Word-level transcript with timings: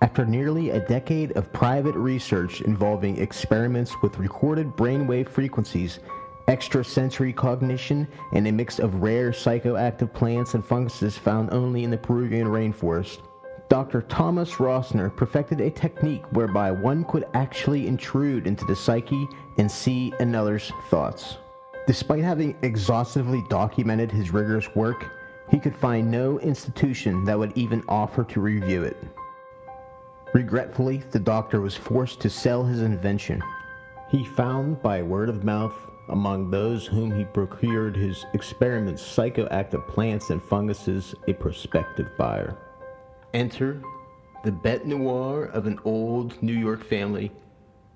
After 0.00 0.24
nearly 0.24 0.70
a 0.70 0.86
decade 0.86 1.32
of 1.32 1.52
private 1.52 1.96
research 1.96 2.60
involving 2.60 3.18
experiments 3.18 4.00
with 4.00 4.18
recorded 4.18 4.76
brainwave 4.76 5.28
frequencies, 5.28 5.98
extrasensory 6.46 7.32
cognition, 7.32 8.06
and 8.32 8.46
a 8.46 8.52
mix 8.52 8.78
of 8.78 9.02
rare 9.02 9.32
psychoactive 9.32 10.12
plants 10.12 10.54
and 10.54 10.64
funguses 10.64 11.18
found 11.18 11.52
only 11.52 11.82
in 11.82 11.90
the 11.90 11.98
Peruvian 11.98 12.46
rainforest, 12.46 13.22
Dr. 13.68 14.02
Thomas 14.02 14.52
Rossner 14.54 15.14
perfected 15.14 15.60
a 15.60 15.70
technique 15.70 16.24
whereby 16.30 16.70
one 16.70 17.04
could 17.04 17.26
actually 17.34 17.88
intrude 17.88 18.46
into 18.46 18.64
the 18.64 18.76
psyche 18.76 19.28
and 19.58 19.70
see 19.70 20.12
another's 20.20 20.72
thoughts. 20.88 21.38
Despite 21.88 22.22
having 22.22 22.56
exhaustively 22.62 23.42
documented 23.50 24.12
his 24.12 24.32
rigorous 24.32 24.74
work, 24.76 25.10
he 25.50 25.58
could 25.58 25.76
find 25.76 26.10
no 26.10 26.38
institution 26.38 27.24
that 27.24 27.38
would 27.38 27.56
even 27.56 27.82
offer 27.88 28.22
to 28.24 28.40
review 28.40 28.84
it. 28.84 28.96
Regretfully, 30.38 31.02
the 31.10 31.18
doctor 31.18 31.60
was 31.60 31.74
forced 31.74 32.20
to 32.20 32.30
sell 32.30 32.62
his 32.62 32.80
invention. 32.80 33.42
He 34.08 34.24
found 34.24 34.80
by 34.80 35.02
word 35.02 35.28
of 35.28 35.42
mouth 35.42 35.74
among 36.10 36.48
those 36.48 36.86
whom 36.86 37.10
he 37.10 37.24
procured 37.24 37.96
his 37.96 38.24
experiments 38.34 39.02
psychoactive 39.02 39.84
plants 39.88 40.30
and 40.30 40.40
funguses 40.40 41.12
a 41.26 41.32
prospective 41.32 42.06
buyer. 42.16 42.56
Enter 43.34 43.82
the 44.44 44.52
bete 44.52 44.86
noir 44.86 45.46
of 45.46 45.66
an 45.66 45.80
old 45.84 46.40
New 46.40 46.56
York 46.56 46.84
family, 46.84 47.32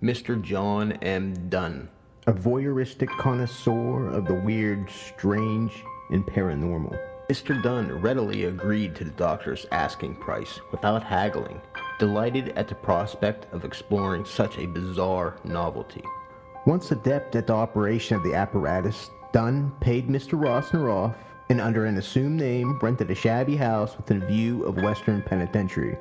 Mr. 0.03 0.43
John 0.43 0.91
M. 1.01 1.49
Dunn, 1.49 1.89
a 2.27 2.33
voyeuristic 2.33 3.17
connoisseur 3.19 4.09
of 4.09 4.27
the 4.27 4.35
weird, 4.35 4.91
strange, 4.91 5.85
and 6.11 6.27
paranormal. 6.27 6.99
Mr. 7.31 7.63
Dunn 7.63 8.01
readily 8.01 8.47
agreed 8.47 8.97
to 8.97 9.05
the 9.05 9.13
doctor's 9.13 9.65
asking 9.71 10.17
price 10.17 10.61
without 10.73 11.05
haggling, 11.05 11.61
delighted 12.03 12.49
at 12.57 12.67
the 12.67 12.75
prospect 12.75 13.47
of 13.55 13.65
exploring 13.65 14.25
such 14.25 14.59
a 14.59 14.67
bizarre 14.67 15.37
novelty. 15.45 16.03
Once 16.67 16.91
adept 16.91 17.37
at 17.37 17.47
the 17.47 17.53
operation 17.53 18.17
of 18.17 18.25
the 18.25 18.35
apparatus, 18.35 19.09
Dunn 19.33 19.73
paid 19.79 20.09
Mr. 20.09 20.37
Rossner 20.37 20.93
off 20.93 21.15
and 21.49 21.61
under 21.61 21.85
an 21.85 21.99
assumed 21.99 22.41
name 22.41 22.77
rented 22.83 23.09
a 23.13 23.15
shabby 23.15 23.55
house 23.55 23.97
within 23.97 24.27
view 24.27 24.65
of 24.65 24.83
Western 24.83 25.23
Penitentiary. 25.23 25.97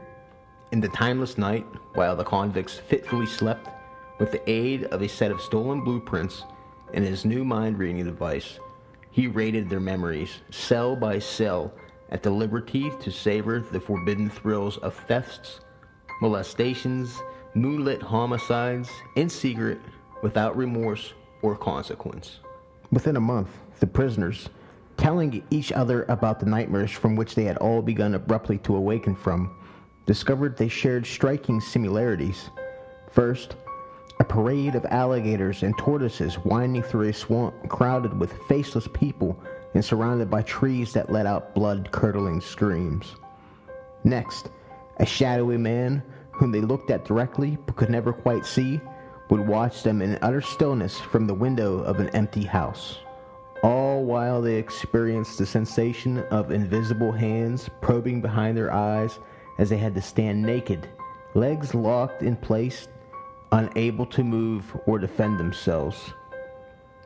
In 0.72 0.82
the 0.82 0.88
timeless 0.88 1.38
night, 1.38 1.68
while 1.94 2.16
the 2.16 2.24
convicts 2.24 2.80
fitfully 2.80 3.28
slept, 3.28 3.70
with 4.18 4.32
the 4.32 4.50
aid 4.50 4.86
of 4.86 5.04
a 5.04 5.08
set 5.08 5.30
of 5.30 5.40
stolen 5.40 5.84
blueprints 5.84 6.46
and 6.96 7.06
his 7.06 7.26
new 7.26 7.46
mind 7.46 7.78
reading 7.78 8.04
device, 8.04 8.58
he 9.12 9.28
rated 9.28 9.70
their 9.70 9.80
memories, 9.80 10.40
cell 10.50 10.96
by 10.96 11.20
cell, 11.20 11.72
at 12.10 12.24
the 12.24 12.32
liberty 12.32 12.92
to 13.02 13.12
savor 13.12 13.60
the 13.60 13.80
forbidden 13.80 14.32
thrills 14.32 14.80
of 14.80 14.96
thefts, 14.96 15.60
molestations, 16.22 17.20
moonlit 17.54 18.02
homicides, 18.02 18.90
in 19.16 19.30
secret, 19.30 19.80
without 20.22 20.56
remorse 20.56 21.14
or 21.42 21.56
consequence. 21.56 22.40
Within 22.92 23.18
a 23.18 23.22
month, 23.22 23.50
the 23.80 23.88
prisoners, 23.88 24.50
telling 24.98 25.44
each 25.50 25.72
other 25.72 26.04
about 26.04 26.40
the 26.40 26.46
nightmares 26.46 26.92
from 26.92 27.16
which 27.16 27.36
they 27.36 27.44
had 27.44 27.58
all 27.58 27.82
begun 27.82 28.14
abruptly 28.14 28.60
to 28.60 28.76
awaken 28.76 29.16
from, 29.16 29.58
discovered 30.06 30.56
they 30.56 30.68
shared 30.68 31.06
striking 31.06 31.60
similarities. 31.60 32.50
First, 33.10 33.56
a 34.20 34.24
parade 34.24 34.76
of 34.76 34.86
alligators 34.86 35.64
and 35.64 35.76
tortoises 35.78 36.38
winding 36.46 36.84
through 36.84 37.10
a 37.10 37.14
swamp 37.14 37.56
crowded 37.70 38.18
with 38.20 38.38
faceless 38.48 38.88
people 38.94 39.42
and 39.74 39.84
surrounded 39.84 40.30
by 40.30 40.44
trees 40.44 40.94
that 40.94 41.12
let 41.12 41.26
out 41.26 41.56
blood 41.56 41.90
curdling 41.92 42.42
screams. 42.42 43.16
Next, 44.04 44.50
a 45.02 45.06
shadowy 45.06 45.58
man 45.58 46.02
whom 46.32 46.52
they 46.52 46.62
looked 46.62 46.92
at 46.92 47.04
directly 47.04 47.58
but 47.66 47.76
could 47.76 47.90
never 47.90 48.14
quite 48.14 48.46
see 48.46 48.80
would 49.30 49.46
watch 49.48 49.82
them 49.82 50.02
in 50.02 50.18
utter 50.22 50.42
stillness 50.42 51.00
from 51.00 51.26
the 51.26 51.34
window 51.34 51.80
of 51.80 52.00
an 52.00 52.10
empty 52.10 52.44
house. 52.44 53.00
All 53.64 54.04
while 54.04 54.42
they 54.42 54.56
experienced 54.56 55.38
the 55.38 55.46
sensation 55.46 56.20
of 56.32 56.52
invisible 56.52 57.12
hands 57.12 57.70
probing 57.82 58.22
behind 58.22 58.56
their 58.56 58.74
eyes 58.74 59.20
as 59.58 59.70
they 59.70 59.78
had 59.78 59.96
to 59.96 60.02
stand 60.02 60.42
naked, 60.42 60.88
legs 61.34 61.74
locked 61.74 62.22
in 62.24 62.36
place, 62.36 62.88
unable 63.52 64.06
to 64.08 64.24
move 64.24 64.64
or 64.86 65.00
defend 65.00 65.40
themselves. 65.40 66.14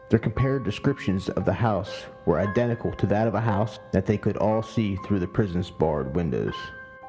Their 0.10 0.20
compared 0.20 0.64
descriptions 0.64 1.30
of 1.30 1.46
the 1.46 1.54
house 1.54 2.06
were 2.26 2.40
identical 2.40 2.92
to 2.94 3.08
that 3.08 3.28
of 3.28 3.36
a 3.36 3.42
house 3.42 3.80
that 3.92 4.06
they 4.06 4.18
could 4.18 4.38
all 4.38 4.62
see 4.62 4.98
through 4.98 5.20
the 5.20 5.28
prison's 5.28 5.72
barred 5.72 6.16
windows. 6.16 6.56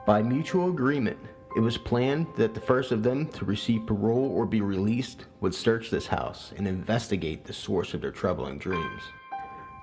By 0.07 0.23
mutual 0.23 0.71
agreement, 0.71 1.19
it 1.57 1.61
was 1.61 1.77
planned 1.77 2.29
that 2.37 2.55
the 2.55 2.61
first 2.61 2.93
of 2.93 3.03
them 3.03 3.27
to 3.31 3.45
receive 3.45 3.87
parole 3.87 4.31
or 4.31 4.47
be 4.47 4.61
released 4.61 5.25
would 5.41 5.53
search 5.53 5.91
this 5.91 6.07
house 6.07 6.53
and 6.57 6.69
investigate 6.69 7.45
the 7.45 7.53
source 7.53 7.93
of 7.93 8.03
their 8.03 8.13
troubling 8.13 8.57
dreams. 8.57 9.03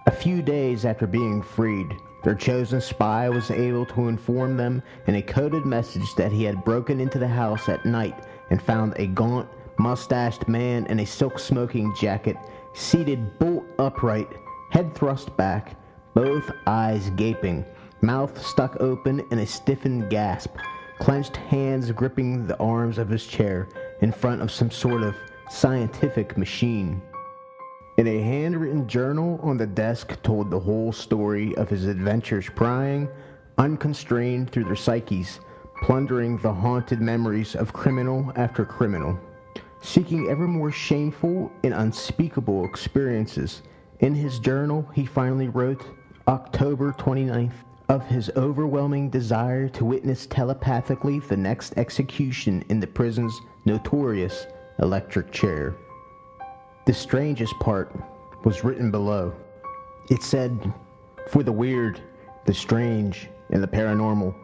A 0.07 0.11
few 0.11 0.41
days 0.41 0.85
after 0.85 1.07
being 1.07 1.41
freed, 1.41 1.94
their 2.23 2.35
chosen 2.35 2.79
spy 2.79 3.28
was 3.28 3.51
able 3.51 3.85
to 3.88 4.07
inform 4.07 4.56
them 4.56 4.81
in 5.07 5.16
a 5.16 5.22
coded 5.22 5.66
message 5.66 6.16
that 6.16 6.31
he 6.31 6.45
had 6.45 6.63
broken 6.63 7.01
into 7.01 7.19
the 7.19 7.28
house 7.28 7.67
at 7.67 7.85
night 7.85 8.25
and 8.50 8.61
found 8.61 8.94
a 8.95 9.07
gaunt, 9.07 9.50
mustached 9.78 10.47
man 10.47 10.85
in 10.85 11.01
a 11.01 11.05
silk 11.05 11.38
smoking 11.38 11.94
jacket 12.00 12.38
seated 12.73 13.38
bolt 13.40 13.66
upright, 13.78 14.29
head 14.69 14.95
thrust 14.95 15.35
back, 15.35 15.75
both 16.13 16.50
eyes 16.66 17.09
gaping, 17.17 17.66
mouth 18.03 18.46
stuck 18.46 18.80
open 18.81 19.25
in 19.31 19.40
a 19.40 19.47
stiffened 19.47 20.09
gasp 20.09 20.58
clenched 21.00 21.38
hands 21.38 21.91
gripping 21.91 22.46
the 22.46 22.58
arms 22.58 22.97
of 22.97 23.09
his 23.09 23.25
chair 23.25 23.68
in 24.02 24.12
front 24.12 24.41
of 24.41 24.52
some 24.52 24.69
sort 24.69 25.02
of 25.02 25.16
scientific 25.50 26.38
machine. 26.38 27.02
In 27.97 28.08
a 28.08 28.22
handwritten 28.22 28.88
journal 28.88 29.40
on 29.41 29.58
the 29.58 29.68
desk 29.68 30.22
told 30.22 30.50
the 30.50 30.59
whole 30.59 30.91
story 30.91 31.56
of 31.56 31.69
his 31.69 31.86
adventures 31.86 32.50
prying, 32.56 33.08
unconstrained 33.58 34.50
through 34.50 34.66
their 34.66 34.75
psyches, 34.75 35.40
plundering 35.81 36.38
the 36.38 36.53
haunted 36.53 37.02
memories 37.02 37.56
of 37.56 37.74
criminal 37.74 38.31
after 38.35 38.66
criminal, 38.66 39.18
seeking 39.81 40.28
ever 40.30 40.47
more 40.47 40.72
shameful 40.72 41.52
and 41.64 41.74
unspeakable 41.74 42.66
experiences. 42.66 43.62
In 44.00 44.14
his 44.16 44.40
journal, 44.40 44.90
he 44.94 45.06
finally 45.06 45.47
wrote, 45.47 45.85
October 46.28 46.94
29th, 46.94 47.53
of 47.90 48.06
his 48.08 48.32
overwhelming 48.36 49.10
desire 49.10 49.68
to 49.70 49.86
witness 49.86 50.26
telepathically 50.26 51.20
the 51.20 51.38
next 51.38 51.78
execution 51.78 52.64
in 52.70 52.80
the 52.80 52.88
prison's 52.88 53.40
notorious 53.66 54.48
electric 54.80 55.32
chair. 55.32 55.76
The 56.86 56.94
strangest 56.94 57.54
part 57.60 57.96
was 58.44 58.64
written 58.64 58.92
below. 58.92 59.34
It 60.10 60.24
said, 60.24 60.74
For 61.30 61.44
the 61.44 61.52
weird, 61.52 62.02
the 62.46 62.54
strange, 62.54 63.30
and 63.52 63.62
the 63.62 63.68
paranormal, 63.68 64.36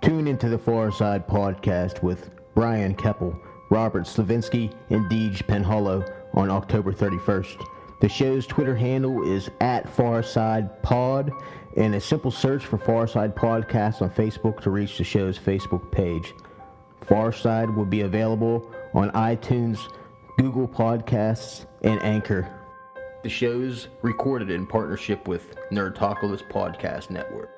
tune 0.00 0.28
into 0.28 0.48
the 0.48 0.58
Far 0.58 0.92
Side 0.92 1.26
podcast 1.26 2.02
with 2.02 2.30
Brian 2.54 2.94
Keppel, 2.94 3.36
Robert 3.70 4.04
Slavinsky, 4.04 4.72
and 4.90 5.10
Deej 5.10 5.42
Penhollow 5.46 6.08
on 6.34 6.50
October 6.50 6.92
31st. 6.92 7.56
The 8.04 8.10
show's 8.10 8.46
Twitter 8.46 8.76
handle 8.76 9.26
is 9.26 9.50
at 9.62 9.86
Farside 9.86 10.82
Pod, 10.82 11.32
and 11.78 11.94
a 11.94 12.00
simple 12.02 12.30
search 12.30 12.66
for 12.66 12.76
Farside 12.76 13.32
Podcast 13.32 14.02
on 14.02 14.10
Facebook 14.10 14.60
to 14.60 14.70
reach 14.70 14.98
the 14.98 15.04
show's 15.04 15.38
Facebook 15.38 15.90
page. 15.90 16.34
Farside 17.06 17.74
will 17.74 17.86
be 17.86 18.02
available 18.02 18.70
on 18.92 19.10
iTunes, 19.12 19.90
Google 20.36 20.68
Podcasts, 20.68 21.64
and 21.80 21.98
Anchor. 22.02 22.46
The 23.22 23.30
show's 23.30 23.88
recorded 24.02 24.50
in 24.50 24.66
partnership 24.66 25.26
with 25.26 25.56
Nerdtalkalypse 25.72 26.46
Podcast 26.50 27.08
Network. 27.08 27.53